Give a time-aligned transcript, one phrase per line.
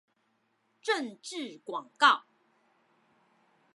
[0.81, 2.23] 政治廣告